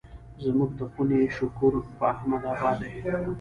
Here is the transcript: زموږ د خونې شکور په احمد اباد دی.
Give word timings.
زموږ 0.43 0.69
د 0.79 0.81
خونې 0.91 1.19
شکور 1.37 1.73
په 1.97 2.03
احمد 2.13 2.43
اباد 2.53 2.77
دی. 2.85 2.93